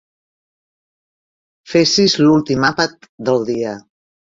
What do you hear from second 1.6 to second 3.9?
Fessis l'últim àpat del dia.